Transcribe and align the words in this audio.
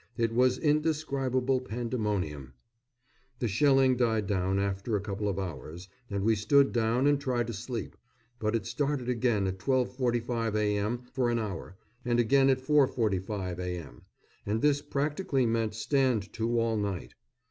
It 0.17 0.33
was 0.33 0.57
indescribable 0.57 1.59
pandemonium. 1.61 2.53
The 3.37 3.47
shelling 3.47 3.97
died 3.97 4.25
down 4.25 4.57
after 4.57 4.95
a 4.95 4.99
couple 4.99 5.29
of 5.29 5.37
hours, 5.37 5.87
and 6.09 6.23
we 6.23 6.33
stood 6.33 6.71
down 6.71 7.05
and 7.05 7.21
tried 7.21 7.45
to 7.45 7.53
sleep; 7.53 7.95
but 8.39 8.55
it 8.55 8.65
started 8.65 9.09
again 9.09 9.45
at 9.45 9.59
12.45 9.59 10.55
a.m. 10.55 11.03
for 11.13 11.29
an 11.29 11.37
hour, 11.37 11.75
and 12.03 12.19
again 12.19 12.49
at 12.49 12.57
4.45 12.65 13.59
a.m.; 13.59 14.01
and 14.43 14.63
this 14.63 14.81
practically 14.81 15.45
meant 15.45 15.75
stand 15.75 16.33
to 16.33 16.59
all 16.59 16.77
night. 16.77 17.13